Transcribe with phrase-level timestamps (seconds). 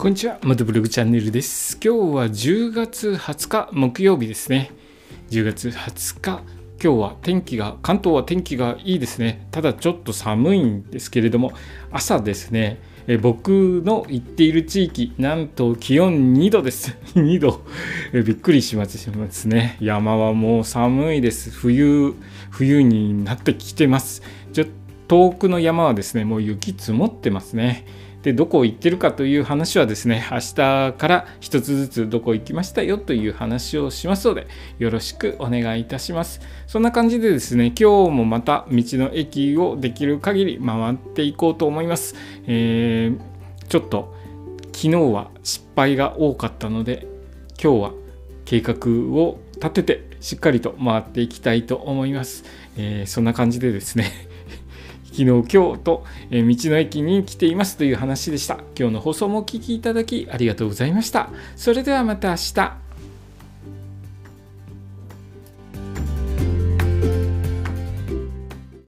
[0.00, 1.78] こんにちは、またブログチャンネルです。
[1.84, 4.70] 今日は10月20日木曜日ですね。
[5.28, 6.42] 10月20日、
[6.82, 9.46] 今日は天気が、関東は天気がいいですね。
[9.50, 11.52] ただちょっと寒いんですけれども、
[11.92, 16.96] 朝ですね、え僕の行っている地域、なんと気温2度です。
[17.14, 17.60] 2度。
[18.14, 19.76] えびっくりしますね。
[19.82, 21.50] 山はもう寒いです。
[21.50, 22.14] 冬、
[22.48, 24.22] 冬になってきてます。
[24.54, 24.66] ちょっ
[25.10, 27.84] 遠くの山はですね、もう雪積もってますね。
[28.22, 34.46] でどこ行ってるかという話はですね明日から一つずつどこ行きましたよという話をしますので
[34.78, 36.42] よろしくお願いいたします。
[36.66, 42.14] そんな感じでですね今日もまた道の駅をできる限り回っていこうと思います、
[42.46, 44.14] えー、ちょっと
[44.66, 47.08] 昨日は失敗が多かったので
[47.60, 47.92] 今日は
[48.44, 48.74] 計画
[49.12, 52.44] を立ててしっかりと回っていきたいと思います、
[52.76, 54.30] えー、そんな感じでですね
[55.20, 58.60] 昨日今日と、え道の駅に来ていますという話でした。
[58.78, 61.28] 今日の放送もお聴きいただきありがとうございました。
[61.56, 62.89] それではまた明日。